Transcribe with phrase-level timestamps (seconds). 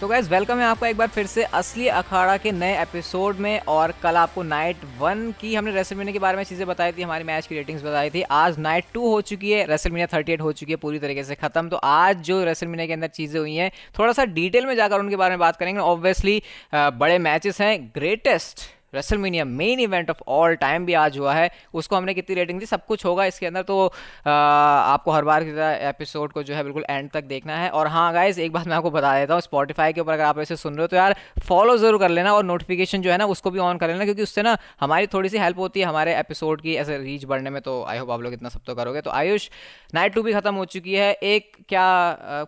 [0.00, 3.60] तो gas welcome है आपका एक बार फिर से असली अखाड़ा के नए एपिसोड में
[3.68, 7.24] और कल आपको नाइट वन की हमने रेसलमीनिया के बारे में चीज़ें बताई थी, हमारी
[7.24, 10.52] मैच की रेटिंग्स बताई थी। आज नाइट टू हो चुकी है रेसलमीनिया थर्टी एट हो
[10.52, 13.70] चुकी है पूरी तरीके से खत्म। तो आज जो रेसलमीनिया के अंदर चीज़ें हुई हैं,
[13.98, 16.42] थोड़ा सा डिटेल में जाकर उनके बारे में बात करेंगे। ऑब्वियसली
[16.74, 21.96] बड़े मैचेस हैं greatest WrestleMania main event of all time भी आज हुआ है। उसको
[21.96, 22.66] हमने कितनी रेटिंग दी?
[22.66, 23.86] सब कुछ होगा इसके अंदर तो
[24.26, 27.68] आ, आपको हर बार की तरह एपिसोड को जो है बिल्कुल एंड तक देखना है।
[27.70, 30.38] और हाँ गाइज़ एक बात मैं आपको बता देता हूँ स्पॉटीफाई के ऊपर अगर आप
[30.38, 31.16] ऐसे सुन रहे हो तो यार
[31.46, 34.22] फॉलो ज़रूर कर लेना और नोटिफिकेशन जो है ना उसको भी ऑन कर लेना क्योंकि
[34.22, 37.60] उससे ना हमारी थोड़ी सी हेल्प होती है हमारे एपिसोड की ऐसे रीच बढ़ने में।
[37.62, 39.48] तो आई होप आप लोग इतना सब तो करोगे। तो आयुष
[39.94, 41.86] नाइट टू भी खत्म हो चुकी है। एक क्या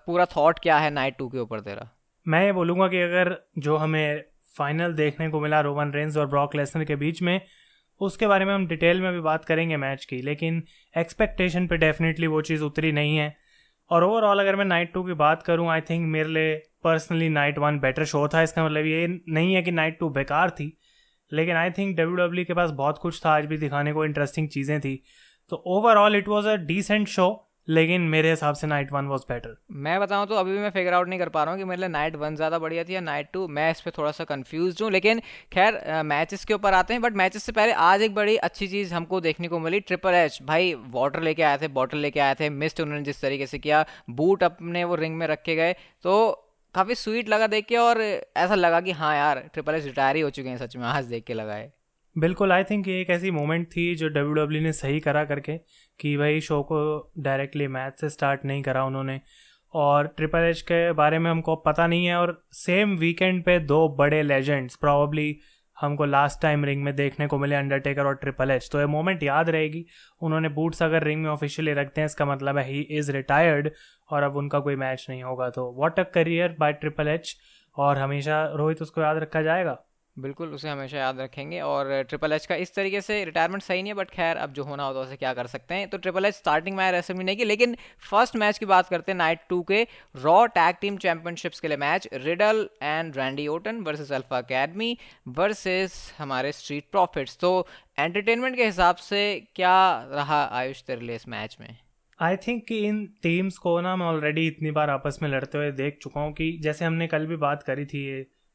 [0.07, 1.89] पूरा थॉट क्या है नाइट टू के ऊपर तेरा?
[2.27, 4.25] मैं ये बोलूँगा कि अगर जो हमें
[4.61, 7.41] फाइनल देखने को मिला रोवन रेंज और ब्रॉक लेसनर के बीच में।
[8.01, 10.63] उसके बारे में हम डिटेल में भी बात करेंगे मैच की, लेकिन
[10.95, 13.35] एक्सपेक्टेशन पे डेफिनेटली वो चीज़ उतरी नहीं है।
[13.91, 17.59] और ओवरऑल अगर मैं नाइट टू की बात करूँ आई थिंक मेरे लिए personally night
[17.59, 20.77] one better show था। इसका मतलब ये नहीं है कि नाइट टू बेकार थी,
[21.33, 24.49] लेकिन आई थिंक डब्ल्यू डब्ल्यू के पास बहुत कुछ था। आज भी दिखाने को इंटरेस्टिंग
[24.49, 24.95] चीज़ें थी।
[25.53, 27.29] तो overall it was a decent show
[27.71, 30.95] लेकिन मेरे हिसाब से नाइट वन वॉज़ बेटर मैं बताऊँ तो अभी भी मैं फिगर
[30.95, 33.01] आउट नहीं कर पा रहा हूँ कि मेरे लिए नाइट वन ज़्यादा बढ़िया थी या
[33.01, 35.21] नाइट टू मैं इस पर थोड़ा सा कंफ्यूज हूँ लेकिन
[35.53, 38.95] खैर मैचेस के ऊपर आते हैं बट मैचेस से पहले आज एक बड़ी अच्छी चीज़
[38.95, 42.51] हमको देखने को मिली ट्रिपल एच भाई वाटर लेके आए थे बॉटल लेके आए थे
[42.51, 45.73] मिस्ट उन्होंने जिस तरीके से किया बूट अपने वो रिंग में रखे गए।
[46.05, 46.31] तो
[46.75, 50.23] काफ़ी स्वीट लगा देख के और ऐसा लगा कि हाँ यार ट्रिपल एच रिटायर ही
[50.23, 51.73] हो चुके हैं सच में आज देख के लगा है।
[52.17, 55.59] बिल्कुल आई थिंक ये एक ऐसी मोमेंट थी जो डब्ल्यू डब्ल्यू ने सही करा करके।
[56.01, 56.81] कि भाई शो को
[57.19, 59.21] डायरेक्टली मैथ से स्टार्ट नहीं करा उन्होंने।
[59.75, 63.89] और ट्रिपल एच के बारे में हमको पता नहीं है और सेम वीकेंड पे दो
[63.89, 65.37] बड़े लेजेंड्स प्रॉब्ली
[65.77, 69.23] हमको लास्ट टाइम रिंग में देखने को मिले अंडरटेकर और ट्रिपल एच तो ये मोमेंट
[69.23, 69.85] याद रहेगी।
[70.23, 73.71] उन्होंने बूट्स अगर रिंग में ऑफिशियली रखते हैं, इसका मतलब है ही इज़ रिटायर्ड
[74.11, 77.37] और अब उनका कोई मैच नहीं होगा। तो what a career by triple H
[77.77, 79.79] और हमेशा रोहित, उसको याद रखा जाएगा?
[80.17, 83.93] बिल्कुल, उसे हमेशा याद रखेंगे। और ट्रिपल एच का इस तरीके से रिटायरमेंट सही नहीं
[83.93, 85.89] है बट खैर, अब जो होना होता है, उसे क्या कर सकते हैं?
[85.91, 87.77] तो ट्रिपल एच स्टार्टिंग में ऐसे भी नहीं की, लेकिन
[88.11, 89.83] फ़र्स्ट मैच की बात करते हैं नाइट टू के
[90.17, 94.97] रॉ टैग टीम चैंपियनशिप्स के लिए match Riddle and Randy Orton versus Alpha Academy
[95.29, 97.67] versus हमारे स्ट्रीट प्रॉफिट्स तो
[97.99, 99.23] एंटरटेनमेंट के हिसाब से
[99.57, 99.77] क्या
[100.13, 101.77] रहा आयुष तेरे इस मैच में?
[102.19, 105.71] आई थिंक कि इन टीम्स को ना, मैं ऑलरेडी इतनी बार आपस में लड़ते हुए
[105.73, 108.05] देख चुका हूँ कि जैसे हमने कल भी बात करी थी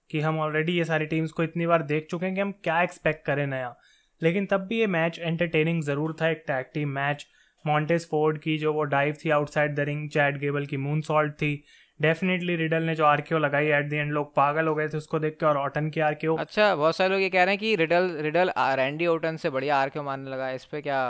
[0.09, 2.81] कि हम ऑलरेडी ये सारी टीम्स को इतनी बार देख चुके हैं कि हम क्या
[2.81, 3.75] एक्सपेक्ट करें नया।
[4.21, 7.25] लेकिन तब भी ये मैच एंटरटेनिंग ज़रूर था एक tag team match
[7.65, 11.33] Montez Ford की जो वो डाइव थी outside the ring Chad Gable की मून सॉल्ट
[11.33, 11.55] थी।
[11.99, 15.19] डेफिनेटली रिडल ने जो आरकेओ लगाई एट द एंड लोग पागल हो गए थे उसको
[15.19, 17.75] देख के और ऑटन की आरकेओ अच्छा बहुत सारे लोग ये कह रहे हैं कि
[17.75, 21.01] रिडल रिडल रैंडी ओटन से बढ़िया आरकेओ मारने लगा इस पे क्या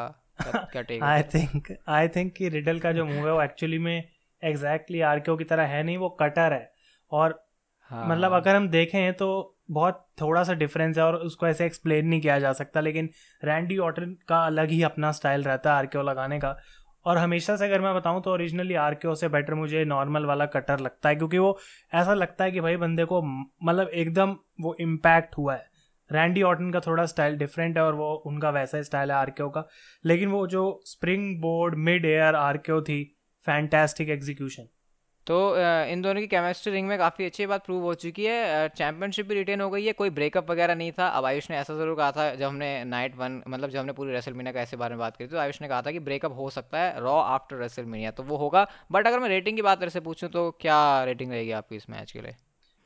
[1.03, 4.03] आई थिंक आई थिंक कि रिडल का जो मूव है वो एक्चुअली में
[4.43, 6.71] एग्जैक्टली आरकेओ की तरह है नहीं वो कटर है।
[7.11, 7.39] और
[7.91, 12.07] हाँ। मतलब अगर हम देखें तो बहुत थोड़ा सा डिफरेंस है और उसको ऐसे एक्सप्लेन
[12.07, 13.09] नहीं किया जा सकता, लेकिन
[13.43, 16.55] रैंडी ऑटन का अलग ही अपना स्टाइल रहता है आरकेओ लगाने का।
[17.05, 20.79] और हमेशा से अगर मैं बताऊँ तो ओरिजिनली आरकेओ से बेटर मुझे नॉर्मल वाला कटर
[20.79, 21.57] लगता है, क्योंकि वो
[21.93, 25.73] ऐसा लगता है कि भाई बंदे को मतलब एकदम वो इम्पैक्ट हुआ है।
[26.09, 29.49] रैंडी ऑटन का थोड़ा स्टाइल डिफरेंट है और वो, उनका वैसा ही स्टाइल है आरकेओ
[29.49, 29.67] का।
[30.05, 33.03] लेकिन वो जो spring board mid air RKO थी
[33.47, 34.67] फैंटेस्टिक एग्जीक्यूशन
[35.27, 35.35] तो
[35.87, 39.35] इन दोनों की केमिस्ट्री रिंग में काफ़ी अच्छी बात प्रूव हो चुकी है। चैंपियनशिप भी
[39.35, 42.11] रिटेन हो गई है। कोई ब्रेकअप वगैरह नहीं था। अब आयुष ने ऐसा ज़रूर कहा
[42.11, 45.17] था, जब हमने नाइट वन मतलब जब हमने पूरी रेसलमीनिया का ऐसे बारे में बात
[45.17, 48.23] करी तो आयुष ने कहा था कि ब्रेकअप हो सकता है रॉ आफ्टर रेसलमीनिया तो
[48.23, 51.75] वो होगा। बट अगर मैं रेटिंग की बात से पूछूँ तो क्या रेटिंग रहेगी आपकी
[51.75, 52.35] इस मैच के लिए?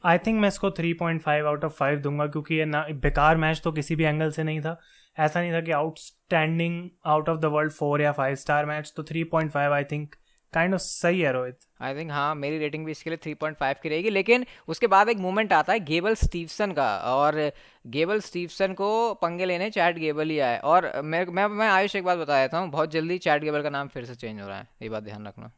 [0.04, 3.72] आई थिंक मैं इसको 3.5 आउट ऑफ़ फाइव दूँगा, क्योंकि ये ना, बेकार मैच तो
[3.72, 4.80] किसी भी एंगल से नहीं था।
[5.18, 9.04] ऐसा नहीं था कि outstanding out of the world four या फाइव स्टार मैच तो
[9.04, 10.16] 3.5 आई थिंक
[10.54, 13.58] काइंड ऑफ़ सही है रोहित आई थिंक हाँ मेरी रेटिंग भी इसके लिए थ्री पॉइंट
[13.58, 17.42] फाइव की रहेगी लेकिन उसके बाद एक मूवमेंट आता है गेबल स्टीवसन का और
[17.88, 22.04] गेबल स्टीवसन को पंगे लेने चैट गेबल ही आए और मैं मैं मैं आयुष एक
[22.04, 24.58] बात बता देता हूँ बहुत जल्दी चैट गेबल का नाम फिर से चेंज हो रहा
[24.58, 25.52] है ये बात ध्यान रखना।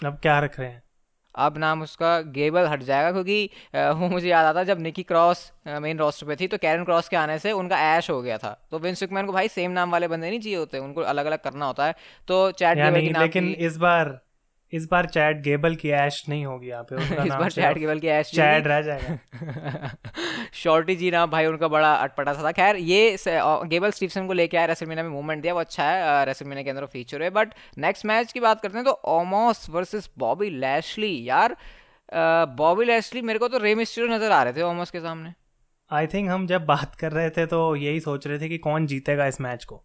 [0.00, 0.82] अब क्या रख रहे हैं?
[1.34, 5.98] अब नाम उसका गेबल हट जाएगा क्योंकि वो मुझे याद आता जब निकी क्रॉस मेन
[5.98, 8.78] रोस्टर पे थी तो कैरन क्रॉस के आने से उनका ऐश हो गया था। तो
[8.78, 11.66] विंस मैन को भाई सेम नाम वाले बंदे नहीं चाहिए होते उनको अलग अलग करना
[11.66, 11.94] होता है।
[12.28, 14.20] तो चैट गेबल की नाम लेकिन इस बार
[14.74, 17.78] इस बार चैट गेबल की ऐश नहीं होगी यहाँ पे उसका इस नाम बार चैट
[17.78, 19.90] केवल की ऐश चैट रह जाएगा।
[20.54, 24.56] शॉर्टी जी ना भाई उनका बड़ा अटपटा सा था। खैर ये गेबल स्टीफसन को लेके
[24.56, 28.06] आया रेसलमेनिया में मूवमेंट दिया वो अच्छा है रेसलमेनिया के अंदर फीचर है बट नेक्स्ट
[28.06, 31.56] मैच की बात करते हैं तो ओमोस वर्सेस बॉबी लैशली। यार
[32.56, 35.32] बॉबी लैशली मेरे को तो रे मिस्टीरियो नज़र आ रहे थे ओमोस के सामने।
[35.90, 38.86] आई थिंक हम जब बात कर रहे थे तो यही सोच रहे थे कि कौन
[38.86, 39.82] जीतेगा इस मैच को।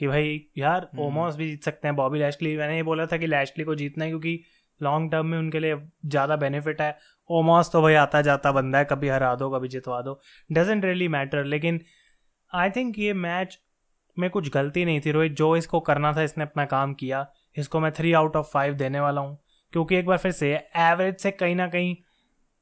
[0.00, 3.16] कि भाई यार हम्म। ओमोस भी जीत सकते हैं। बॉबी लैशली मैंने ये बोला था
[3.16, 4.40] कि लैशली को जीतना है क्योंकि
[4.80, 5.76] लॉन्ग टर्म में उनके लिए
[6.06, 6.96] ज़्यादा बेनिफिट है।
[7.30, 10.20] ओमोस तो भाई आता जाता बंदा है कभी हरा दो कभी जितवा दो।
[10.50, 11.80] डजेंट रियली मैटर लेकिन
[12.52, 13.58] आई थिंक ये मैच
[14.16, 17.26] में कुछ गलती नहीं थी रोहित। जो इसको करना था इसने अपना काम किया।
[17.56, 19.38] इसको मैं थ्री आउट ऑफ़ फाइव देने वाला हूँ।
[19.72, 21.94] क्योंकि एक बार फिर से एवरेज से कहीं ना कहीं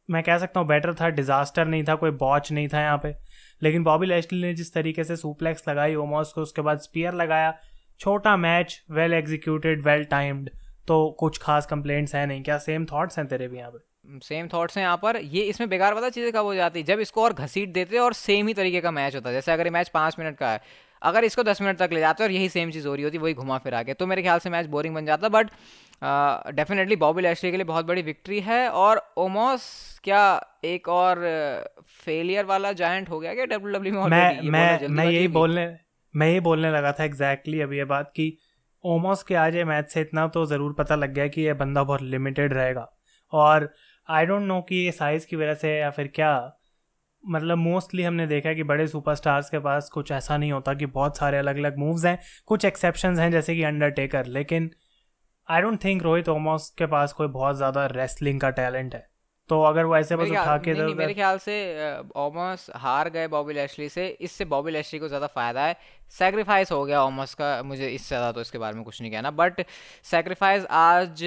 [0.08, 3.14] मैं कह सकता हूँ बेटर था डिजास्टर नहीं था कोई बॉच नहीं था यहाँ पे।
[3.62, 7.55] लेकिन बॉबी लैशली ने जिस तरीके से सुप्लेक्स लगाई, ओमोस को उसके बाद स्पीयर लगाया,
[8.00, 10.50] छोटा match well executed well timed
[10.88, 13.78] तो कुछ खास कंप्लेंट्स हैं नहीं। क्या सेम थॉट्स हैं तेरे भी यहाँ पे?
[14.25, 16.82] सेम थॉट्स हैं यहाँ पर। ये इसमें बेकार पता चीज़ें कब हो जाती?
[16.82, 19.70] जब इसको और घसीट देते और सेम ही तरीके का मैच होता जैसे अगर ये
[19.70, 20.61] मैच पाँच मिनट का है,
[21.02, 23.34] अगर इसको दस मिनट तक ले जाते और यही सेम चीज़ हो रही होती, वही
[23.34, 25.50] घुमा फिरा के तो मेरे ख्याल से मैच बोरिंग बन जाता बट
[26.04, 29.62] डेफिनेटली बॉबी लैशली के लिए बहुत बड़ी विक्ट्री है और ओमोस
[30.04, 31.16] क्या एक और
[32.04, 35.76] फेलियर वाला जायंट हो गया क्या डब्ल्यू डब्ल्यू में मैं बोलना मैं मैं यही बोलने
[36.16, 38.38] मैं यही बोलने लगा था एग्जैक्टली exactly अभी ये बात कि
[38.84, 41.82] ओमोस के आज ये मैच से इतना तो ज़रूर पता लग गया कि ये बंदा
[41.82, 42.96] बहुत लिमिटेड रहेगा।
[43.32, 43.74] और
[44.10, 46.58] आई डोंट नो कि ये साइज़ की वजह से या फिर क्या
[47.26, 50.86] मतलब मोस्टली हमने देखा है कि बड़े सुपरस्टार्स के पास कुछ ऐसा नहीं होता कि
[50.86, 54.70] बहुत सारे अलग अलग मूव्स हैं कुछ एक्सेप्शन हैं जैसे कि अंडरटेकर लेकिन
[55.48, 59.06] I don't think Rohit Omos के पास कोई बहुत ज़्यादा रेसलिंग का टैलेंट है।
[59.50, 61.54] तो अगर वो ऐसे बस उठा के नहीं, मेरे ख्याल से
[62.16, 65.76] ओमस हार गए बॉबी लैशली से इससे बॉबी लैशली को ज़्यादा फ़ायदा है।
[66.14, 69.30] सेक्रीफाइस हो गया ओमस का मुझे इससे ज़्यादा तो इसके बारे में कुछ नहीं कहना
[69.32, 69.64] बट
[70.04, 71.22] सेक्रीफाइस आज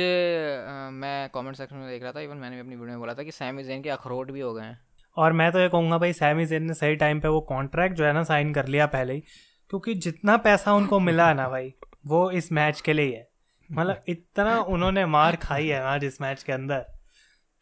[0.95, 3.23] मैं कमेंट सेक्शन में देख रहा था इवन मैंने भी अपनी वीडियो में बोला था
[3.23, 4.79] कि सैमी जैन के अखरोट भी हो गए हैं।
[5.17, 8.05] और मैं तो ये कहूँगा भाई सैमी जेन ने सही टाइम पे वो कॉन्ट्रैक्ट जो
[8.05, 11.73] है ना साइन कर लिया पहले ही क्योंकि जितना पैसा उनको मिला है ना भाई
[12.07, 13.29] वो इस मैच के लिए ही है।
[13.71, 16.85] मतलब इतना उन्होंने मार खाई है आज इस मैच के अंदर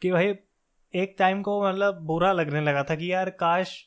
[0.01, 0.33] कि भाई,
[0.93, 3.85] एक टाइम को मतलब बुरा लगने लगा था कि यार काश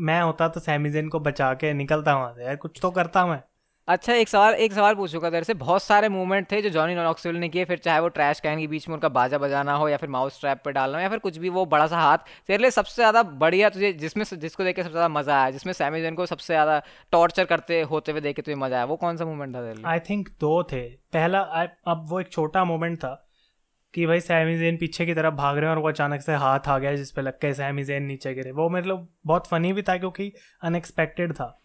[0.00, 3.26] मैं होता तो सैमी जेन को बचा के निकलता वहाँ से। यार कुछ तो करता
[3.26, 3.42] मैं।
[3.88, 7.36] अच्छा एक सवाल एक सवाल पूछूँगा तेरे से बहुत सारे मूवमेंट थे जो जॉनी नॉक्सविल
[7.36, 9.96] ने किए, फिर चाहे वो ट्रैश कैन के बीच में उनका बाजा बजाना हो या
[9.96, 12.58] फिर माउस ट्रैप पे डालना हो या फिर कुछ भी, वो बड़ा सा हाथ, तेरे
[12.58, 16.00] लिए सबसे ज़्यादा बढ़िया तुझे, जिसमें जिसको देख के सबसे ज़्यादा मज़ा आया, जिसमें सैमी
[16.02, 16.80] जैन को सबसे ज़्यादा
[17.12, 19.74] टॉर्चर करते होते हुए देख के तुझे मज़ा आया, वो कौन सा मूवमेंट था तेरे
[19.74, 19.84] लिए?
[19.86, 20.82] आई थिंक दो थे।
[21.12, 21.40] पहला
[21.86, 23.14] अब वो एक छोटा मोमेंट था
[23.94, 26.68] कि भाई सैमी जेन पीछे की तरफ़ भाग रहे हैं और वो अचानक से हाथ
[26.68, 29.82] आ गया जिस पे लग के सैमी जेन नीचे गिरे। वो मतलब बहुत फनी भी
[29.82, 30.32] था क्योंकि
[30.62, 31.58] अनएक्सपेक्टेड था।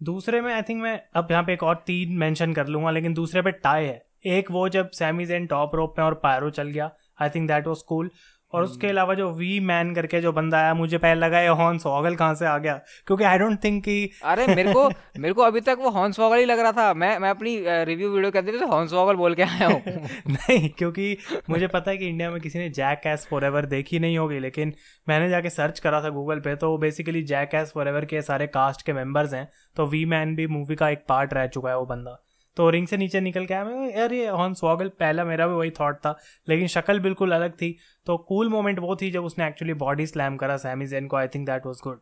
[0.00, 3.14] दूसरे में आई थिंक मैं अब यहाँ पे एक और तीन मेंशन कर लूँगा, लेकिन
[3.14, 6.68] दूसरे पे टाई है। एक वो जब सैमीज एंड टॉप रोप में और पायरो चल
[6.68, 6.90] गया
[7.22, 8.10] I think that was cool
[8.52, 11.78] और उसके अलावा जो वी मैन करके जो बंदा आया मुझे पहले लगा ये हॉर्न
[11.78, 12.74] सॉगल कहाँ से आ गया?
[13.06, 14.88] क्योंकि आई डोंट थिंक कि अरे मेरे को
[15.18, 18.10] मेरे को अभी तक वो हॉर्न्स वॉगल ही लग रहा था। मैं मैं अपनी रिव्यू
[18.10, 19.82] वीडियो के अंदर हॉर्न्स वॉगल बोल के आया हूँ।
[20.28, 21.16] नहीं क्योंकि
[21.50, 24.72] मुझे पता है कि इंडिया में किसी ने जैक एस फॉर देखी नहीं होगी लेकिन
[25.08, 28.86] मैंने जाके सर्च करा था गूगल पे तो बेसिकली जैक एस फॉर के सारे कास्ट
[28.86, 31.86] के मेंबर्स हैं तो वी मैन भी मूवी का एक पार्ट रह चुका है वो
[31.86, 32.26] बंदा।
[32.60, 35.54] तो रिंग से नीचे निकल के आया मैं यार ये हॉर्न स्वागल पहला मेरा भी
[35.54, 36.16] वही थॉट था
[36.48, 37.76] लेकिन शक्ल बिल्कुल अलग थी।
[38.06, 41.28] तो कूल मोमेंट वो थी जब उसने एक्चुअली बॉडी स्लैम करा सैमी जेन को I
[41.28, 42.00] think that was good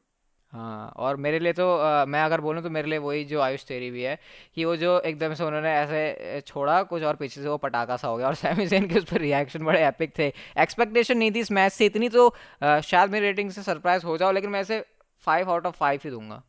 [0.53, 3.65] हाँ और मेरे लिए तो अ, मैं अगर बोलूँ तो मेरे लिए वही जो आयुष
[3.65, 4.19] तेरी भी है
[4.55, 8.09] कि वो जो एकदम से उन्होंने ऐसे छोड़ा कुछ और पीछे से वो पटाखा सा
[8.09, 11.41] हो गया और सैमी जेन के उस पर रिएक्शन बड़े एपिक थे। एक्सपेक्टेशन नहीं थी
[11.41, 12.29] इस मैच से इतनी तो
[12.62, 14.85] अ, शायद मेरी रेटिंग से सरप्राइज़ हो जाओ लेकिन मैं इसे
[15.27, 16.43] फाइव आउट ऑफ़ फाइव ही दूँगा।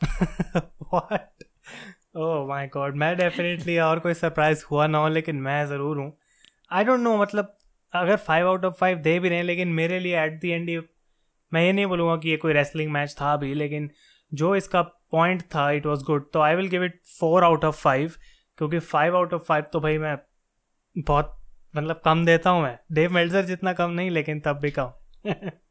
[2.16, 6.12] ओह माय गॉड मैं डेफिनेटली और कोई सरप्राइज़ हुआ ना हो, लेकिन मैं ज़रूर हूँ।
[6.72, 7.56] आई डोंट नो मतलब
[7.92, 10.70] अगर फाइव आउट ऑफ़ फाइव दे भी रहे हैं, लेकिन मेरे लिए एट दी एंड
[11.52, 13.90] मैं ये नहीं बोलूँगा कि ये कोई रेसलिंग मैच था भी लेकिन
[14.32, 14.82] जो इसका
[15.12, 18.12] पॉइंट था इट वॉज़ गुड तो I will give it four out of five
[18.58, 20.16] क्योंकि फाइव आउट ऑफ़ फाइव तो भाई मैं
[20.96, 21.36] बहुत
[21.74, 24.92] मतलब कम देता हूँ मैं। डेव मेल्जर जितना कम नहीं, लेकिन तब भी कम।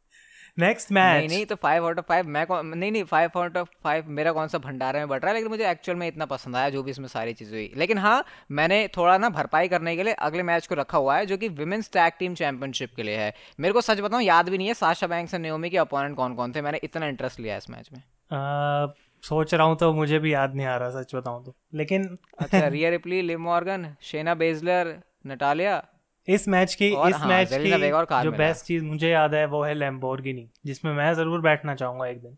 [0.58, 3.58] नेक्स्ट मैच नहीं नहीं तो फाइव आउट ऑफ़ फाइव मैं कौन नहीं नहीं फाइव आउट
[3.58, 6.26] ऑफ़ फाइव मेरा कौन सा भंडारे में बढ़ रहा है लेकिन मुझे एक्चुअल में इतना
[6.26, 9.96] पसंद आया जो भी इसमें सारी चीज़ें हुई। लेकिन हाँ मैंने थोड़ा ना भरपाई करने
[9.96, 13.04] के लिए अगले मैच को रखा हुआ है जो कि विमेंस टैग टीम चैंपियनशिप के
[13.04, 15.78] लिए है। मेरे को सच बताऊँ याद भी नहीं है साशा बैंक्स और नियोमी के
[15.78, 18.94] अपोनेंट कौन कौन थे मैंने इतना इंटरेस्ट लिया इस मैच में। आ,
[19.24, 22.68] सोच रहा हूँ तो मुझे भी याद नहीं आ रहा सच बताऊँ तो। लेकिन अच्छा
[22.68, 24.96] Rhea Ripley Liv Morgan Shayna Baszler
[25.28, 25.84] Natalya
[26.27, 29.63] इस मैच की इस हाँ, मैच और की जो बेस्ट चीज़ मुझे याद है वो
[29.63, 32.38] है लैम्बोर्गिनी जिसमें मैं ज़रूर बैठना चाहूँगा एक दिन।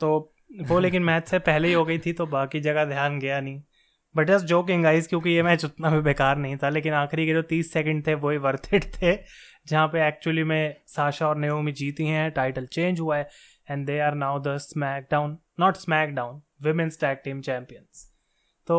[0.00, 3.40] तो वो लेकिन मैच से पहले ही हो गई थी तो बाकी जगह ध्यान गया
[3.40, 3.62] नहीं।
[4.16, 7.32] बट जस्ट जोकिंग गाइस क्योंकि ये मैच उतना भी बेकार नहीं था लेकिन आखिरी के
[7.32, 9.16] जो तीस सेकंड थे वही वर्थ इट थे
[9.66, 13.28] जहाँ पे एक्चुअली में साशा और नेओमी जीती हैं टाइटल चेंज हुआ है
[13.70, 14.56] and they are now the
[15.10, 15.76] SmackDown not
[16.14, 18.09] SmackDown women's tag team champions
[18.70, 18.76] तो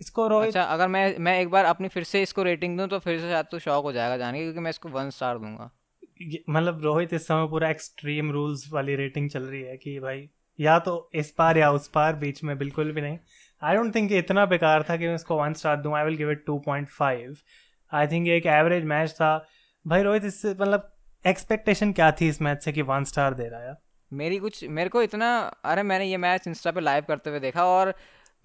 [0.00, 2.98] इसको रोहित अच्छा अगर मैं मैं एक बार अपनी फिर से इसको रेटिंग दूँ तो
[2.98, 5.70] फिर से शायद तो शौक हो जाएगा जाने क्योंकि मैं इसको वन स्टार दूँगा।
[6.50, 10.28] मतलब रोहित इस समय पूरा एक्सट्रीम रूल्स वाली रेटिंग चल रही है कि भाई
[10.58, 13.18] या तो इस पार या उस पार बीच में बिल्कुल भी नहीं।
[13.62, 16.30] आई डोंट थिंक इतना बेकार था कि मैं इसको वन स्टार दूँ I will give
[16.30, 17.36] it two point five
[17.92, 19.36] I think एक एवरेज मैच था।
[19.84, 20.92] भाई रोहित इससे मतलब
[21.24, 23.76] एक्सपेक्टेशन क्या थी इस मैच से कि वन स्टार दे रहा है?
[24.12, 27.64] मेरी कुछ मेरे को इतना अरे मैंने ये मैच इंस्टा पे लाइव करते हुए देखा
[27.68, 27.94] और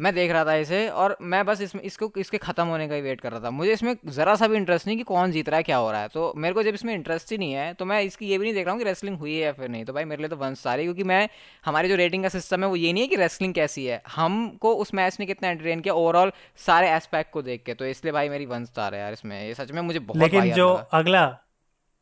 [0.04, 3.02] मैं देख रहा था इसे और मैं बस इसमें इसको इसके ख़त्म होने का ही
[3.02, 5.58] वेट कर रहा था। मुझे इसमें ज़रा सा भी इंटरेस्ट नहीं कि कौन जीत रहा
[5.58, 7.86] है क्या हो रहा है। तो मेरे को जब इसमें इंटरेस्ट ही नहीं है तो
[7.86, 9.86] मैं इसकी ये भी नहीं देख रहा हूँ कि रेसलिंग हुई है या फिर नहीं।
[9.86, 11.28] तो भाई मेरे लिए तो वन स्टार है क्योंकि मैं
[11.66, 14.74] हमारी जो रेटिंग का सिस्टम है वो ये नहीं है कि रेसलिंग कैसी है। हमको
[14.76, 16.32] उस मैच ने कितना एंटरटेन किया ओवरऑल
[16.66, 19.54] सारे एस्पेक्ट को देख के तो इसलिए भाई मेरी वन स्टार है यार इसमें। ये
[19.54, 21.26] सच में मुझे बहुत लेकिन जो अगला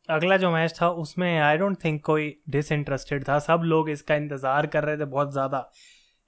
[0.08, 4.66] अगला जो मैच था उसमें आई डोंट थिंक कोई डिसइंटरेस्टेड था। सब लोग इसका इंतज़ार
[4.68, 5.68] कर रहे थे बहुत ज़्यादा।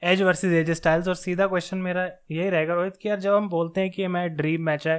[0.04, 3.48] एज वर्सेज एज स्टाइल्स, और सीधा क्वेश्चन मेरा यही रहेगा रोहित कि यार जब हम
[3.48, 4.98] बोलते हैं कि मैच ड्रीम मैच है,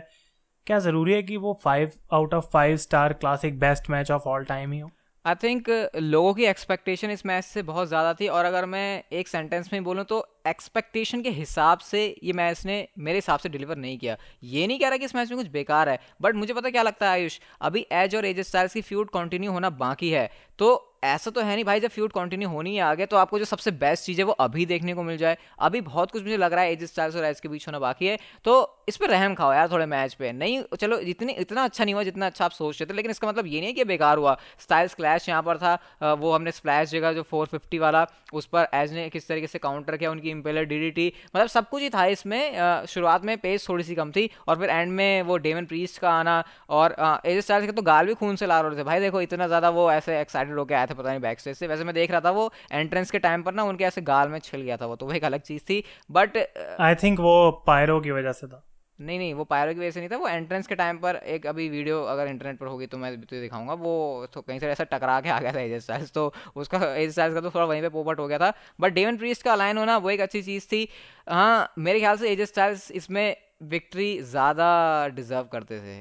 [0.68, 4.46] क्या ज़रूरी है कि वो five out of five star classic best match of all
[4.46, 4.90] time ही हो?
[5.26, 9.28] आई थिंक लोगों की एक्सपेक्टेशन इस मैच से बहुत ज़्यादा थी, और अगर मैं एक
[9.28, 13.78] सेंटेंस में बोलूँ तो एक्सपेक्टेशन के हिसाब से ये मैच ने मेरे हिसाब से डिलीवर
[13.78, 16.54] नहीं किया। ये नहीं कह रहा कि इस मैच में कुछ बेकार है बट मुझे
[16.54, 17.40] पता क्या लगता है आयुष?
[17.62, 21.54] अभी एज और एज स्टाइल्स की फ्यूड कंटिन्यू होना बाकी है तो ऐसा तो है
[21.54, 24.24] नहीं भाई, जब फ्यूड कंटिन्यू होनी है आगे तो आपको जो सबसे बेस्ट चीज़ है
[24.26, 27.16] वो अभी देखने को मिल जाए। अभी बहुत कुछ मुझे लग रहा है एज स्टाइल्स
[27.16, 28.56] और एज के बीच होना बाकी है। तो
[28.88, 32.04] इस पर रहम खाओ यार थोड़े मैच पे। नहीं, चलो इतनी इतना अच्छा नहीं हुआ
[32.04, 34.38] जितना अच्छा आप सोच रहे थे, लेकिन इसका मतलब ये नहीं है कि बेकार हुआ।
[34.60, 38.94] स्टाइल्स क्लैश यहाँ पर था वो हमने स्प्लैश जगह जो फोर वाला, उस पर एज
[38.94, 42.86] ने किस तरीके से काउंटर किया उनकी इम्पेलर डी मतलब सब कुछ ही था इसमें
[42.88, 46.12] शुरुआत में पेस थोड़ी सी कम थी, और फिर एंड में वो डेमन प्रीस्ट का
[46.12, 46.96] आना, और
[47.26, 49.70] एज स्टाइल्स के तो गाल भी खून से ला रहे थे। भाई देखो, इतना ज़्यादा
[49.72, 52.22] वो ऐसे एक्साइटेड होकर आए थे पता नहीं बैक स्टेज से। वैसे मैं देख रहा
[52.22, 54.96] था वो एंट्रेंस के टाइम पर ना उनके ऐसे गाल में छिल गया था वो
[54.96, 58.64] तो वो एक अलग चीज़ थी। बट आई थिंक वो पायरो की वजह से था।
[59.00, 61.46] नहीं नहीं वो पायरो की वजह से नहीं था। वो एंट्रेंस के टाइम पर एक
[61.48, 64.84] अभी वीडियो अगर इंटरनेट पर होगी तो मैं तो दिखाऊँगा। वो तो कहीं से ऐसा
[64.92, 67.82] टकरा के आ गया था एज स्टाइल्स तो उसका एज स्टाइल्स का तो थोड़ा वहीं
[67.82, 70.68] पे पोपट हो गया था। बट डेवन प्रीस्ट का अलाइन होना वो एक अच्छी चीज़
[70.72, 70.88] थी।
[71.30, 74.68] हाँ मेरे ख्याल से एज स्टाइल्स इसमें विक्ट्री ज़्यादा
[75.10, 76.00] डिजर्व करते थे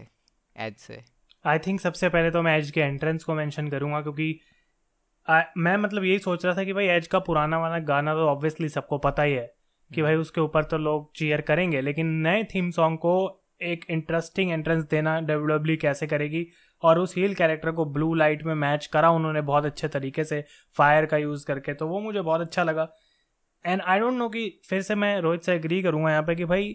[0.57, 1.03] एज से।
[1.45, 4.41] आई थिंक सबसे पहले तो मैं एज के एंट्रेंस को मैंशन करूँगा क्योंकि
[5.29, 8.27] आ, मैं मतलब यही सोच रहा था कि भाई एज का पुराना वाला गाना तो
[8.29, 9.47] ऑब्वियसली सबको पता ही है
[9.91, 13.15] कि भाई उसके ऊपर तो लोग चीयर करेंगे लेकिन नए थीम सॉन्ग को
[13.63, 16.47] एक इंटरेस्टिंग एंट्रेंस देना डब्ल्यू कैसे करेगी
[16.83, 20.45] और उस हील कैरेक्टर को ब्लू लाइट में मैच करा उन्होंने बहुत अच्छे तरीके से
[20.77, 22.89] फायर का यूज़ करके तो वो मुझे बहुत अच्छा लगा।
[23.65, 26.45] एंड आई डोंट नो कि फिर से मैं रोहित से एग्री करूँगा यहाँ पे कि
[26.45, 26.75] भाई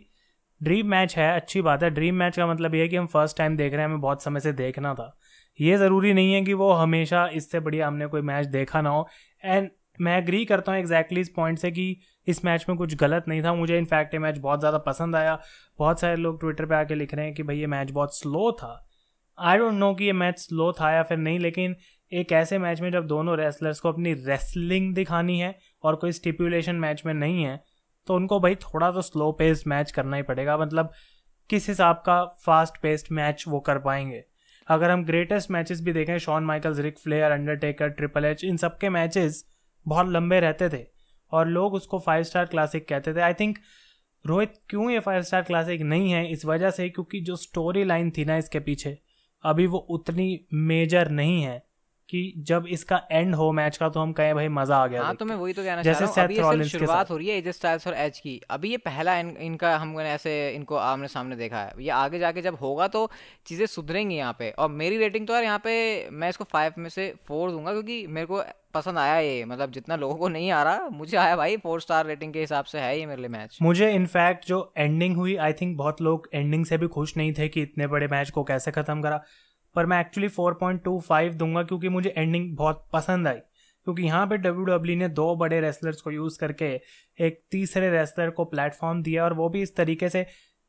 [0.62, 3.38] ड्रीम मैच है अच्छी बात है। ड्रीम मैच का मतलब ये है कि हम फ़र्स्ट
[3.38, 5.18] टाइम देख रहे हैं हमें बहुत समय से देखना था।
[5.60, 9.08] ये ज़रूरी नहीं है कि वो हमेशा इससे बढ़िया हमने कोई मैच देखा ना हो।
[9.44, 11.96] एंड मैं एग्री करता हूँ एग्जैक्टली इस पॉइंट से कि
[12.28, 15.40] इस मैच में कुछ गलत नहीं था। मुझे इनफैक्ट ये मैच बहुत ज़्यादा पसंद आया।
[15.80, 18.52] बहुत सारे लोग ट्विटर पे आके लिख रहे हैं कि भाई ये मैच बहुत स्लो
[18.54, 18.86] था।
[19.38, 21.76] आई डोंट नो कि ये मैच स्लो था या फिर नहीं, लेकिन
[22.12, 26.76] एक ऐसे मैच में जब दोनों रेसलर्स को अपनी रेसलिंग दिखानी है और कोई स्टिपुलेशन
[26.78, 27.62] मैच में नहीं है
[28.08, 30.92] तो उनको भाई थोड़ा तो स्लो पेस्ड मैच करना ही पड़ेगा। मतलब
[31.50, 34.24] किस हिसाब का फास्ट पेस्ड मैच वो कर पाएँगे।
[34.70, 38.90] अगर हम ग्रेटेस्ट मैचेस भी देखें Shawn Michaels Ric Flair Undertaker triple H इन सबके
[38.90, 39.44] मैचेस
[39.86, 40.84] बहुत लंबे रहते थे
[41.32, 43.58] और लोग उसको फाइव स्टार क्लासिक कहते थे। आई थिंक
[44.26, 46.32] रोहित क्यों ये फाइव स्टार क्लासिक नहीं है?
[46.32, 48.98] इस वजह से क्योंकि जो स्टोरी लाइन थी ना इसके पीछे,
[49.44, 51.69] अभी वो उतनी मेजर नहीं है।
[52.10, 55.16] कि जब इसका एंड हो मैच का तो हम कहें भाई मज़ा आ गया हाँ
[55.16, 57.88] तो मैं वही तो कहना जैसे चाह रहा हूँ शुरुआत हो रही है एज स्टाइल्स
[57.88, 61.74] और एज की। अभी ये पहला इन, इनका हमने ऐसे इनको आमने सामने देखा है।
[61.80, 63.10] ये आगे जाके जब होगा तो
[63.46, 66.90] चीज़ें सुधरेंगी यहाँ पे। और मेरी रेटिंग तो यार यहाँ पे मैं इसको फाइव में
[66.90, 70.62] से फोर दूँगा क्योंकि मेरे को पसंद आया ये। मतलब जितना लोगों को नहीं आ
[70.64, 73.58] रहा मुझे आया भाई फोर स्टार रेटिंग के हिसाब से है ये मेरे लिए मैच
[73.62, 77.48] मुझे इनफैक्ट जो एंडिंग हुई आई थिंक बहुत लोग एंडिंग से भी खुश नहीं थे
[77.48, 79.22] कि इतने बड़े मैच को कैसे खत्म करा।
[79.76, 84.66] पर मैं एक्चुअली 4.25 दूँगा क्योंकि मुझे एंडिंग बहुत पसंद आई। क्योंकि यहाँ पे डब्ल्यू
[84.66, 86.66] डब्ल्यू ने दो बड़े रेसलर्स को यूज़ करके
[87.20, 90.26] एक तीसरे रेसलर को प्लेटफॉर्म दिया और वो भी इस तरीके से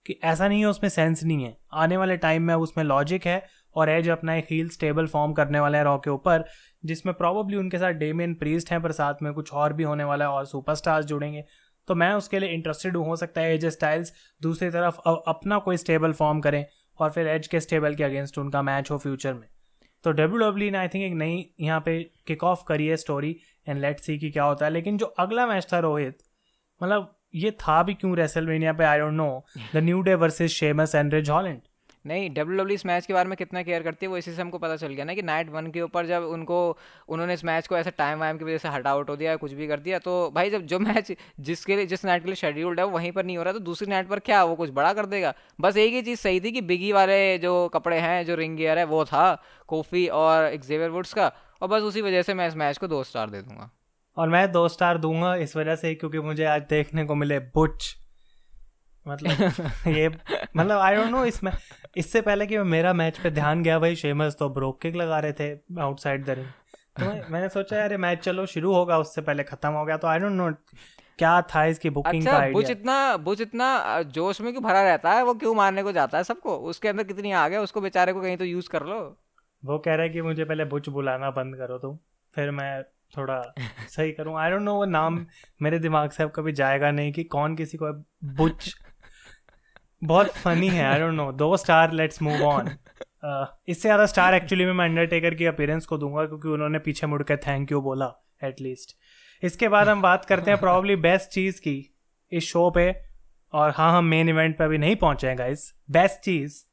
[0.06, 3.42] कि ऐसा नहीं है, उसमें सेंस नहीं है। आने वाले टाइम में उसमें लॉजिक है
[3.76, 6.44] और एज अपना एक हील स्टेबल फॉर्म करने वाले हैं रॉ के ऊपर,
[6.84, 10.24] जिसमें प्रॉबली उनके साथ डेमियन प्रीस्ट हैं, पर साथ में कुछ और भी होने वाला
[10.24, 11.44] है और सुपरस्टार्स जुड़ेंगे।
[11.88, 15.76] तो मैं उसके लिए इंटरेस्टेड हूँ, हो सकता है एज स्टाइल्स दूसरी तरफ़ अपना कोई
[15.76, 16.64] स्टेबल फॉर्म करें।
[17.00, 19.48] और फिर एज के स्टेबल के अगेंस्ट उनका मैच हो फ्यूचर में।
[20.04, 23.36] तो डब्ल्यू डब्ल्यू ने आई थिंक एक नई यहाँ पे किक ऑफ़ करी है स्टोरी
[23.68, 26.18] एंड लेट सी कि क्या होता है। लेकिन जो अगला मैच था रोहित
[26.80, 28.84] मतलब ये था भी क्यों रेसलमेनिया पे?
[28.84, 31.60] I don't know the New Day versus Sheamus and Ridge Holland
[32.06, 34.42] नहीं डब्ल्यू डब्ल्यू इस मैच के बारे में कितना केयर करती है वो इसी से
[34.42, 36.78] हमको पता चल गया ना कि नाइट वन के ऊपर जब उनको
[37.08, 39.52] उन्होंने इस मैच को ऐसे टाइम वाइम की वजह से हट आउट हो दिया कुछ
[39.52, 42.80] भी कर दिया तो भाई जब जो मैच जिसके लिए जिस नाइट के लिए शेड्यूल्ड
[42.80, 44.92] है वो वहीं पर नहीं हो रहा तो दूसरी नाइट पर क्या वो कुछ बड़ा
[44.92, 45.34] कर देगा?
[45.60, 48.78] बस एक ही चीज़ सही थी कि बिगी वाले जो कपड़े हैं जो रिंग गियर
[48.78, 52.54] है वो था कोफी और एक्जेवियर वुड्स का और बस उसी वजह से मैं इस
[52.56, 53.70] मैच को दो स्टार दे दूँगा।
[54.16, 57.96] और मैं दो स्टार दूँगा इस वजह से क्योंकि मुझे आज देखने को मिले बुच
[59.08, 59.30] मतलब
[59.86, 60.08] ये
[60.56, 61.52] मतलब आई डोंट नो इसमें
[61.96, 65.32] इससे पहले कि मेरा मैच पे ध्यान गया भाई शेमस तो ब्रोक किक लगा रहे
[65.32, 66.46] थे आउटसाइड द रिंग
[66.98, 70.08] तो मैं, मैंने सोचा यार मैच चलो शुरू होगा उससे पहले खत्म हो गया। तो
[70.08, 70.50] आई डोंट नो
[71.18, 75.12] क्या था इसकी बुकिंग अच्छा, का बुच इतना बुच इतना जोश में क्यों भरा रहता
[75.12, 75.24] है?
[75.24, 76.56] वो क्यों मारने को जाता है सबको?
[76.56, 78.98] उसके अंदर कितनी आ गया उसको बेचारे को कहीं तो यूज़ कर लो।
[79.62, 81.98] वो कह रहा है कि मुझे पहले बुच बुलाना बंद करो तुम
[82.34, 82.82] फिर मैं
[83.16, 83.42] थोड़ा
[83.88, 85.24] सही करूँ। आई डोंट नो वो नाम
[85.62, 87.92] मेरे दिमाग से अब कभी जाएगा नहीं कि कौन किसी को
[88.36, 88.74] बुच
[90.04, 92.68] बहुत फनी है आई डोंट नो दो स्टार लेट्स मूव ऑन
[93.68, 97.22] इससे ज़्यादा स्टार एक्चुअली में मैं अंडरटेकर की अपीयरेंस को दूँगा क्योंकि उन्होंने पीछे मुड़
[97.22, 98.12] के थैंक यू बोला
[98.44, 98.96] एटलीस्ट
[99.44, 101.96] इसके बाद हम बात करते हैं प्रॉब्ली बेस्ट चीज़ की
[102.32, 103.02] इस शो पे.
[103.52, 106.64] और हाँ हम मेन इवेंट पे अभी नहीं पहुँचे हैं गाइस बेस्ट चीज़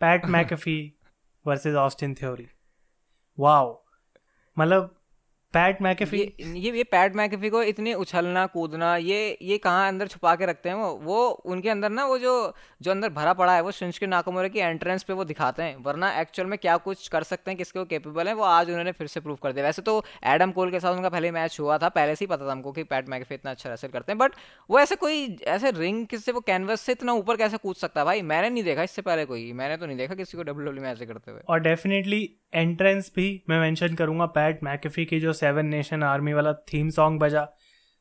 [0.00, 0.98] Pat McAfee
[1.46, 2.46] versus Austin Theory
[3.38, 3.84] wow
[4.58, 4.95] मतलब
[5.54, 10.06] पैट मैकेफी ये ये ये पैट मैकेफी को इतने उछलना कूदना ये ये कहाँ अंदर
[10.06, 10.88] छुपा के रखते हैं वो?
[10.94, 12.32] वो उनके अंदर ना वो जो
[12.82, 16.10] जो अंदर भरा पड़ा है वो शिंस्के नाकोमोरे की एंट्रेंस पे वो दिखाते हैं। वरना
[16.20, 19.06] एक्चुअल में क्या कुछ कर सकते हैं किसके वो केपेबल है वो आज उन्होंने फिर
[19.06, 21.88] से प्रूव कर दिया। वैसे तो एडम कोल के साथ उनका पहले मैच हुआ था
[21.90, 24.32] पहले से ही पता था हमको कि पैट मैकेफी इतना अच्छा रेसल करते हैं। बट
[24.70, 28.04] वो ऐसे कोई ऐसे रिंग किससे वो कैनवस से इतना ऊपर कैसे कूद सकता है
[28.06, 28.22] भाई?
[28.24, 30.90] मैंने नहीं देखा इससे पहले कोई मैंने तो नहीं देखा किसी को डब्ल्यू डब्ल्यू में
[30.92, 35.66] ऐसे करते हुए। और डेफिनेटली एंट्रेंस भी मैं मेंशन करूँगा पैट मैकेफी की जो सेवन
[35.66, 37.46] नेशन आर्मी वाला थीम सॉन्ग बजा।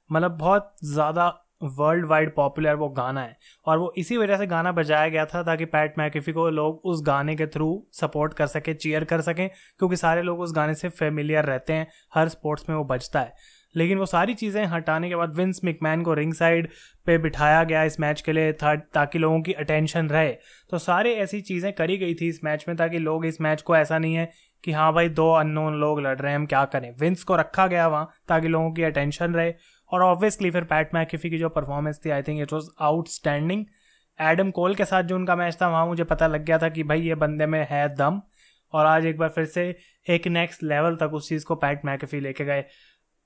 [0.10, 1.34] मतलब बहुत ज़्यादा
[1.64, 5.42] वर्ल्ड वाइड पॉपुलर वो गाना है। और वो इसी वजह से गाना बजाया गया था
[5.44, 9.48] ताकि पैट मैकेफी को लोग उस गाने के थ्रू सपोर्ट कर सकें चीयर कर सकें,
[9.80, 13.34] क्योंकि सारे लोग उस गाने से फेमिलियर रहते हैं, हर स्पोर्ट्स में वो बजता है।
[13.78, 16.70] लेकिन वो सारी चीज़ें हटाने के बाद विंस मिकमैन को रिंग साइड
[17.06, 20.32] पे बिठाया गया इस मैच के लिए, था, ताकि लोगों की अटेंशन रहे।
[20.70, 23.76] तो सारे ऐसी चीज़ें करी गई थी इस मैच में, ताकि लोग इस मैच को,
[23.76, 24.32] ऐसा नहीं है
[24.64, 26.92] कि हाँ भाई, दो अननोन लोग लड़ रहे हैं, हम क्या करें?
[27.00, 29.54] विंस को रखा गया वहाँ, ताकि लोगों की अटेंशन रहे।
[29.92, 33.66] और ऑब्वियसली फिर पैट मैकिफी की जो परफॉर्मेंस थी I think it was outstanding
[34.22, 36.84] Adam Cole के साथ जो उनका मैच था, वहाँ मुझे पता लग गया था कि
[36.84, 38.22] भाई, ये बंदे में है दम।
[38.74, 39.76] और आज एक बार फिर से
[40.10, 42.64] एक नेक्स्ट लेवल तक उस चीज़ को पैट मैकेफी लेके गए।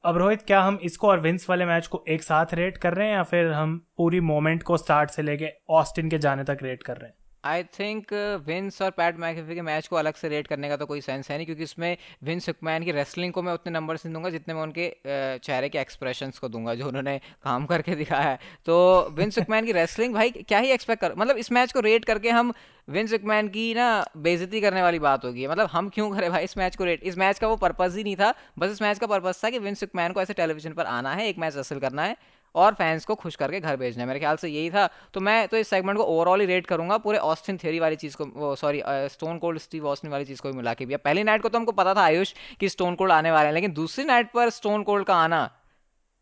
[0.03, 3.07] अब रोहित, क्या हम इसको और विंस वाले मैच को एक साथ रेट कर रहे
[3.07, 6.83] हैं या फिर हम पूरी मोमेंट को स्टार्ट से लेके ऑस्टिन के जाने तक रेट
[6.83, 7.17] कर रहे हैं?
[7.43, 8.13] आई थिंक
[8.45, 11.30] विंस और पैट मैकेफी के मैच को अलग से रेट करने का तो कोई सेंस
[11.32, 14.54] है नहीं, क्योंकि इसमें विंस हुकमैन की रेसलिंग को मैं उतने नंबर से दूँगा जितने
[14.54, 19.38] मैं उनके चेहरे के एक्सप्रेशंस को दूँगा, जो उन्होंने काम करके दिखाया है। तो विंस
[19.39, 22.54] हुकमैन की रेसलिंग भाई, क्या ही एक्सपेक्ट कर मतलब इस मैच को रेट करके हम
[22.88, 26.58] विंस हुकमैन की ना बेइज्जती करने वाली बात होगी। मतलब हम क्यों करें भाई इस
[26.58, 29.08] मैच को रेट इस मैच का वो पर्पज़ ही नहीं था, बस इस मैच का
[29.08, 32.04] पर्पज़ था कि विंस हुकमैन को ऐसे टेलीविज़न पर आना है, एक मैच हासिल करना
[32.04, 32.15] है।
[32.55, 35.47] और फैंस को खुश करके घर भेजना है। मेरे ख्याल से यही था। तो मैं
[35.47, 38.81] तो इस सेगमेंट को ओवरऑल ही रेट करूँगा। पूरे ऑस्टिन थियरी वाली चीज़ को sorry
[38.85, 41.57] Stone Cold Steve Austin वाली चीज़ को भी मिला के भी। पहली नाइट को तो
[41.57, 44.83] हमको पता था आयुष कि स्टोन कोल्ड आने वाले हैं, लेकिन दूसरी नाइट पर स्टोन
[44.83, 45.49] कोल्ड का आना,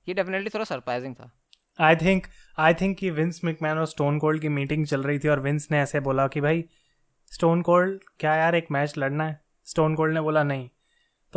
[0.07, 1.31] ये डेफिनेटली थोड़ा सरप्राइजिंग था।
[1.79, 5.27] आई थिंक आई थिंक कि विंस मिकमैन और स्टोन कोल्ड की मीटिंग चल रही थी
[5.27, 6.63] और विंस ने ऐसे बोला कि भाई
[7.31, 9.39] स्टोन कोल्ड क्या यार एक मैच लड़ना है?
[9.65, 10.69] स्टोन कोल्ड ने बोला, नहीं।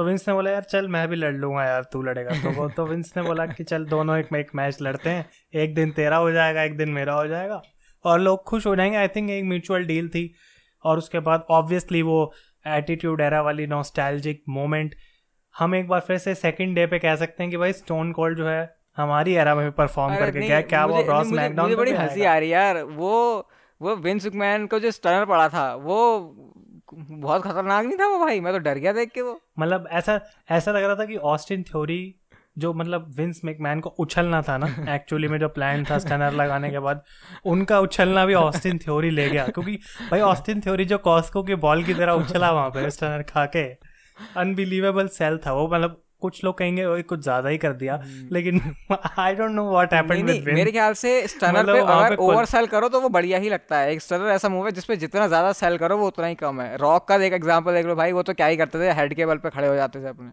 [0.01, 2.69] तो विंस ने बोला यार चल मैं भी लड़ लूँगा यार तू लड़ेगा। तो वो
[2.69, 6.17] तो विंस ने बोला कि चल दोनों एक एक मैच लड़ते हैं। एक दिन तेरा
[6.17, 7.63] हो जाएगा एक दिन मेरा हो जाएगा।
[8.05, 10.35] और लोग खुश हो जाएँगे। आई थिंक एक म्यूचुअल डील थी।
[10.85, 12.33] और उसके बाद ऑब्वियसली वो
[12.67, 14.95] एटीट्यूड एरा वाली नॉस्टैल्जिक मोमेंट
[15.59, 18.39] हम एक बार फिर से सेकंड डे पे कह सकते हैं कि भाई स्टोन कोल्ड
[18.39, 22.39] जो है हमारी एरा में परफॉर्म करके क्या क्या वो रॉस मैकडाउन बड़ी हँसी आ
[22.39, 23.49] रही यार। वो
[23.83, 25.99] वो विंस मैन को जो स्टनर पड़ा था वो
[26.95, 28.41] बहुत खतरनाक नहीं था वो भाई?
[28.41, 31.63] मैं तो डर गया देख के वो। मतलब ऐसा ऐसा लग रहा था कि ऑस्टिन
[31.63, 32.15] थ्योरी
[32.59, 36.71] जो मतलब विंस मैकमैन को उछलना था ना एक्चुअली में जो प्लान था स्टनर लगाने
[36.71, 37.03] के बाद
[37.45, 39.79] उनका उछलना भी ऑस्टिन थ्योरी ले गया। क्योंकि
[40.11, 43.65] भाई ऑस्टिन थ्योरी जो कॉस्को के बॉल की तरह उछला वहाँ पे स्टनर खा के
[44.37, 48.29] अनबिलीवेबल सेल था वो। मतलब कुछ लोग कहेंगे वो कुछ ज़्यादा ही कर दिया। हम्म।
[48.33, 48.61] लेकिन
[49.19, 52.45] I don't know what happened with Vin मेरे ख्याल से स्टनर मतलब पे अगर ओवर
[52.47, 55.27] सेल करो तो वो बढ़िया ही लगता है। एक स्टनर ऐसा मूव है जिसपे जितना
[55.29, 58.13] ज़्यादा सेल करो वो उतना ही कम है। रॉक का एक एग्जांपल देख लो भाई
[58.13, 60.31] वो तो क्या ही करते थे हेड के बल पे खड़े हो जाते थे अपने।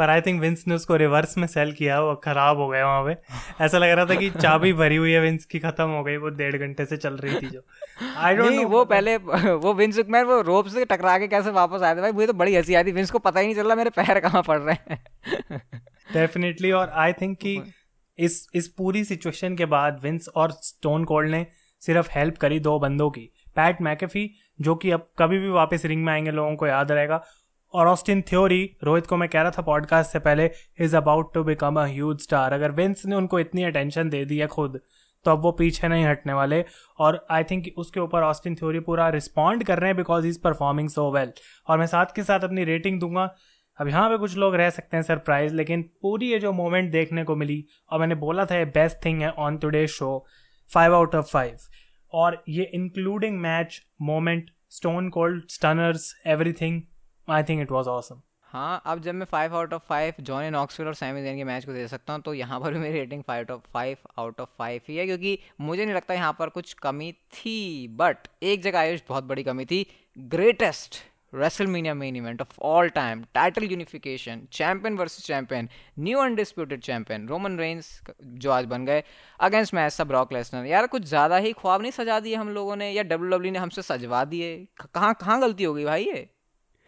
[0.00, 3.04] पर आई थिंक विंस ने उसको रिवर्स में सेल किया वो खराब हो गया वहाँ
[3.04, 6.16] पे। ऐसा लग रहा था कि चाबी भरी हुई है विंस की खत्म हो गई
[6.16, 7.62] वो डेढ़ घंटे से चल रही थी जो।
[8.16, 9.16] आई डोंट नो वो पहले
[9.64, 12.00] वो विंस मैन वो रोप से टकरा के कैसे वापस आए थे?
[12.00, 13.90] भाई मुझे तो बड़ी हँसी आई थी। विंस को पता ही नहीं चल रहा मेरे
[13.90, 15.04] पैर कहाँ पड़ रहे हैं।
[16.12, 17.60] डेफिनेटली और आई थिंक कि
[18.18, 21.46] इस इस पूरी सिचुएशन के बाद विंस और स्टोन कोल्ड ने
[21.82, 26.04] सिर्फ़ हेल्प करी दो बंदों की। पैट मैकेफी जो कि अब कभी भी वापस रिंग
[26.04, 27.22] में आएँगे लोगों को याद रहेगा।
[27.72, 31.44] और ऑस्टिन थ्योरी रोहित को मैं कह रहा था पॉडकास्ट से पहले is about to
[31.44, 34.80] become a huge star अगर विंस ने उनको इतनी अटेंशन दे दी है खुद
[35.24, 36.64] तो अब वो पीछे नहीं हटने वाले।
[36.98, 40.88] और आई थिंक उसके ऊपर ऑस्टिन थ्योरी पूरा रिस्पॉन्ड कर रहे हैं because is performing
[40.88, 41.32] so well
[41.68, 43.34] और मैं साथ के साथ अपनी रेटिंग दूँगा।
[43.78, 47.24] अब यहाँ पे कुछ लोग रह सकते हैं सरप्राइज़ लेकिन पूरी ये जो मोमेंट देखने
[47.24, 50.26] को मिली, और मैंने बोला था ये बेस्ट थिंग है on today show
[50.74, 51.56] five out of five
[52.12, 56.82] और ये including match moment Stone Cold stunners everything
[57.30, 58.20] I think it was awesome
[58.52, 61.44] हाँ अब जब मैं five out of five John and Oxford और सैमी जैन के
[61.44, 63.96] मैच को दे सकता हूँ तो यहाँ पर भी मेरी rating five out of five
[64.18, 68.28] out of five ही है क्योंकि मुझे नहीं लगता यहाँ पर कुछ कमी थी बट
[68.42, 69.86] एक जगह आयुष बहुत बड़ी कमी थी
[70.18, 70.98] greatest
[71.32, 77.58] WrestleMania main event of all time, title unification, champion versus champion, new undisputed champion, Roman
[77.58, 79.02] Reigns जो आज बन गए
[79.40, 82.76] अगेंस्ट मैच था ब्रॉक लेसनर यार कुछ ज़्यादा ही ख्वाब नहीं सजा दिए हम लोगों
[82.76, 84.66] ने या डब्ल्यू डब्ल्यू ने हमसे सजवा दिए?
[84.94, 86.28] कहाँ कहाँ गलती हो गई भाई ये?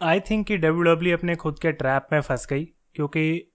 [0.02, 3.52] आई थिंक कि डब्ल्यू डब्ल्यू अपने खुद के ट्रैप में फंस गई, क्योंकि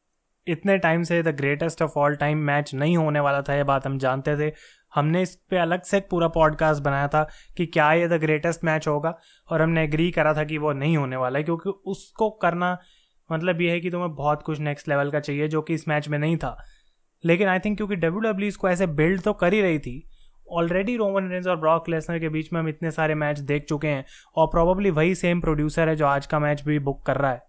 [0.47, 3.85] इतने टाइम से the greatest of all time match नहीं होने वाला था, ये बात
[3.87, 4.53] हम जानते थे।
[4.95, 7.23] हमने इस पे अलग से एक पूरा पॉडकास्ट बनाया था
[7.57, 9.13] कि क्या ये द ग्रेटेस्ट मैच होगा,
[9.49, 12.77] और हमने एग्री करा था कि वो नहीं होने वाला है, क्योंकि उसको करना
[13.29, 16.07] मतलब ये है कि तुम्हें बहुत कुछ नेक्स्ट लेवल का चाहिए, जो कि इस मैच
[16.09, 16.57] में नहीं था।
[17.25, 20.03] लेकिन आई थिंक क्योंकि डब्ल्यू डब्ल्यू इसको ऐसे बिल्ड तो कर ही रही थी
[20.51, 23.87] ऑलरेडी रोमन रेंज और ब्रॉक लेसनर के बीच में हम इतने सारे मैच देख चुके
[23.87, 24.05] हैं
[24.35, 27.41] और प्रॉबली वही सेम प्रोड्यूसर है जो आज का मैच भी बुक कर रहा है।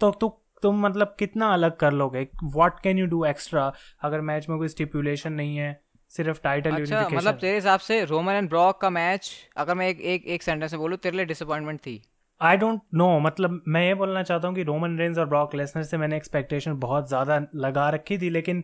[0.00, 0.28] तो तु,
[0.62, 2.26] तुम मतलब कितना अलग कर लोगे?
[2.44, 3.72] What can you do extra
[4.02, 5.80] अगर मैच में कोई स्टिपुलेशन नहीं है
[6.12, 10.00] सिर्फ़ टाइटल अच्छा मतलब तेरे हिसाब से रोमन एंड ब्रॉक का मैच अगर मैं एक
[10.02, 12.00] एक एक सेंटेंस में बोलूँ तेरे लिए डिसअपॉइंटमेंट थी?
[12.40, 15.82] आई डोंट नो मतलब मैं ये बोलना चाहता हूँ कि रोमन रेंज और ब्रॉक लेसनर
[15.82, 18.62] से मैंने एक्सपेक्टेशन बहुत ज़्यादा लगा रखी थी लेकिन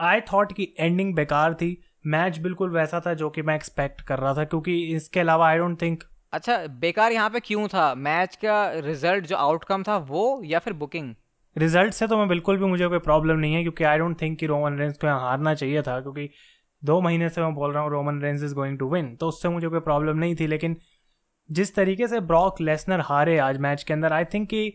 [0.00, 1.70] आई थॉट कि एंडिंग बेकार थी।
[2.08, 5.58] मैच बिल्कुल वैसा था जो कि मैं एक्सपेक्ट कर रहा था क्योंकि इसके अलावा आई
[5.58, 7.94] डोंट थिंक अच्छा बेकार यहाँ पे क्यों था?
[7.94, 11.14] मैच का रिज़ल्ट जो आउटकम था वो या फिर बुकिंग
[11.58, 14.38] रिज़ल्ट से तो मैं बिल्कुल भी मुझे कोई प्रॉब्लम नहीं है क्योंकि आई डोंट थिंक
[14.38, 16.30] कि रोमन रेंज को यहाँ हारना चाहिए था क्योंकि
[16.84, 19.48] दो महीने से मैं बोल रहा हूँ Roman Reigns is going to win तो उससे
[19.48, 20.76] मुझे कोई प्रॉब्लम नहीं थी लेकिन
[21.50, 24.74] जिस तरीके से ब्रॉक लेसनर हारे आज मैच के अंदर आई थिंक कि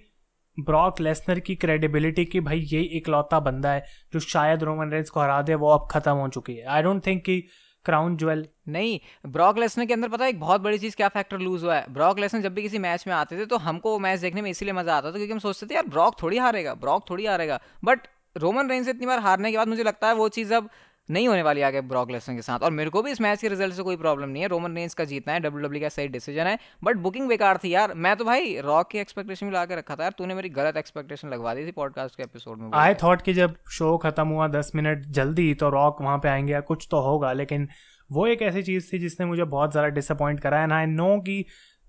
[0.58, 5.20] ब्रॉक लेसनर की क्रेडिबिलिटी की भाई यही इकलौता बंदा है, जो शायद रोमन रेंज को
[5.20, 7.40] हरा दे, वो अब खत्म हो चुकी है। आई डोंट थिंक कि
[7.86, 11.40] क्राउन ज्वेल नहीं, ब्रॉक लेसनर के अंदर पता है एक बहुत बड़ी चीज़ क्या फैक्टर
[11.40, 11.86] लूज हुआ है?
[11.94, 14.50] ब्रॉक लेसनर जब भी किसी मैच में आते थे तो हमको वो मैच देखने में
[14.50, 17.60] इसीलिए मज़ा आता था, क्योंकि हम सोचते थे, यार ब्रॉक थोड़ी हारेगा, ब्रॉक थोड़ी हारेगा।
[17.84, 20.70] बट रोमन रेंज से इतनी बार हारने के बाद मुझे लगता है वो चीज़ अब
[21.10, 23.48] नहीं होने वाली आगे ब्रॉक लेसन के साथ। और मेरे को भी इस मैच के
[23.48, 26.08] रिज़ल्ट से कोई प्रॉब्लम नहीं है। रोमन रेंज का जीतना है डब्ल्यू डब्ल्यू का सही
[26.08, 29.66] डिसीज़न है। बट बुकिंग बेकार थी यार। मैं तो भाई रॉक की एक्सपेक्टेशन भी ला
[29.66, 32.70] के रखा था यार। तूने मेरी गलत एक्सपेक्टेशन लगवा दी थी पॉडकास्ट के एपिसोड में।
[32.76, 36.54] आई थॉट कि जब शो खत्म हुआ दस मिनट जल्दी तो रॉक वहाँ पे आएँगे
[36.54, 37.68] या कुछ तो होगा। लेकिन
[38.10, 41.46] वो एक ऐसी चीज़ थी जिसने मुझे बहुत ज़्यादा डिसअपॉइंट करा। एंड आई नो कि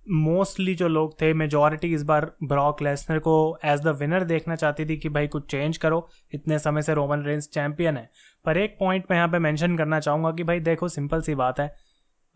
[0.06, 4.86] मोस्टली जो लोग थे मेजोरिटी इस बार ब्रॉक लेसनर को एज द विनर देखना चाहती
[4.86, 8.08] थी कि भाई कुछ चेंज करो। इतने समय से रोमन रेंज चैंपियन है।
[8.44, 11.60] पर एक पॉइंट मैं यहाँ पे मेंशन करना चाहूँगा कि भाई देखो सिंपल सी बात
[11.60, 11.74] है।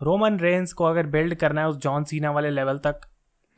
[0.01, 3.01] रोमन रेंस को अगर बिल्ड करना है उस जॉन सीना वाले लेवल तक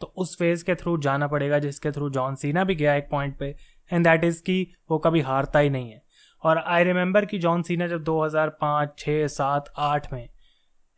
[0.01, 3.39] तो उस फ़ेज़ के थ्रू जाना पड़ेगा जिसके थ्रू जॉन सीना भी गया एक पॉइंट
[3.39, 3.57] पे।
[3.93, 6.03] एंड दैट इज़ कि वो कभी हारता ही नहीं है।
[6.43, 10.29] और आई रिमेंबर कि जॉन सीना जब 2005, 6, 7, 8 में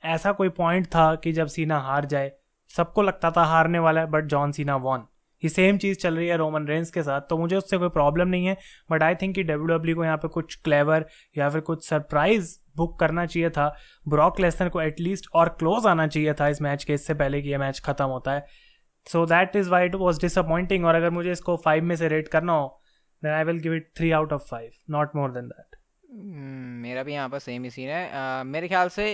[0.04, 2.32] ऐसा कोई पॉइंट था कि जब सीना हार जाए
[2.70, 5.06] सबको लगता था हारने वाला है बट जॉन सीना वॉन
[5.44, 8.28] ये सेम चीज़ चल रही है रोमन रेंस के साथ तो मुझे उससे कोई प्रॉब्लम
[8.28, 8.56] नहीं है
[8.90, 11.06] बट आई थिंक कि डब्ल्यू डब्ल्यू को यहाँ पे कुछ क्लेवर
[11.38, 13.68] या फिर कुछ सरप्राइज़ बुक करना चाहिए था।
[14.08, 17.48] ब्रॉक लेसनर को एटलीस्ट और क्लोज आना चाहिए था इस मैच के इससे पहले कि
[17.48, 18.46] यह मैच खत्म होता है।
[19.06, 22.28] So that is why it was disappointing और अगर मुझे इसको फाइव में से रेट
[22.28, 22.66] करना हो
[23.22, 25.76] then I will give it three out of five not more than that
[26.82, 29.12] मेरा भी यहाँ पर सेम ही सीन है। uh, मेरे ख्याल से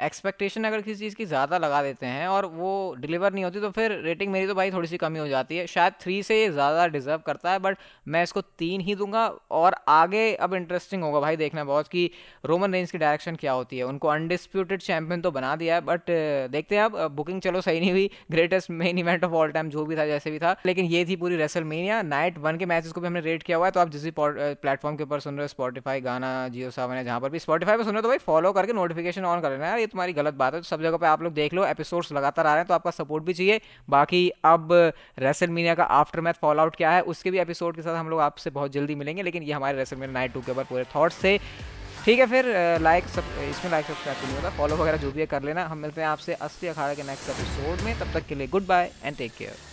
[0.00, 3.70] एक्सपेक्टेशन अगर किसी चीज़ की ज़्यादा लगा देते हैं और वो डिलीवर नहीं होती तो
[3.70, 6.50] फिर रेटिंग मेरी तो भाई थोड़ी सी कमी हो जाती है। शायद थ्री से ये
[6.50, 11.20] ज़्यादा डिजर्व करता है बट मैं इसको तीन ही दूँगा और आगे अब इंटरेस्टिंग होगा
[11.20, 12.10] भाई देखना बहुत कि
[12.44, 16.10] रोमन रेंज की डायरेक्शन क्या होती है। उनको अनडिस्प्यूटेड चैंपियन तो बना दिया है बट
[16.50, 19.84] देखते हैं अब बुकिंग चलो सही नहीं हुई greatest main event of all time जो
[19.86, 22.92] भी था, जैसे भी था, लेकिन ये थी पूरी रेसल मेनिया नाइट वन के मैचेस
[22.92, 25.34] को भी हमने रेट किया हुआ है तो आप जिस भी प्लेटफॉर्म के ऊपर सुन
[25.34, 28.02] रहे हो स्पॉटीफाई गाना जियो सेवन है, जहाँ पर भी स्पॉटीफाई पर सुन रहे हो
[28.02, 30.82] तो भाई फॉलो करके नोटिफिकेशन ऑन कर लेना यार तुम्हारी गलत बात है। तो सब
[30.82, 33.34] जगह पे आप लोग देख लो एपिसोड्स लगातार आ रहे हैं तो आपका सपोर्ट भी
[33.34, 34.68] चाहिए। बाकी अब
[35.18, 38.08] रेसल मीनिया का आफ्टर मैथ फॉल आउट क्या है, उसके भी एपिसोड के साथ हम
[38.08, 40.84] लोग आपसे बहुत जल्दी मिलेंगे, लेकिन ये हमारे रेसल मीनिया नाइट टू के ऊपर पूरे
[40.94, 41.38] थॉट्स थे।
[42.04, 42.46] ठीक है फिर
[42.80, 45.78] लाइक सब इसमें लाइक सब्सक्राइब नहीं होता फॉलो वगैरह जो भी है कर लेना। हम
[45.78, 48.90] मिलते हैं आपसे अस्सी अखाड़ा के नेक्स्ट एपिसोड में। तब तक के लिए goodbye
[49.04, 49.69] and take care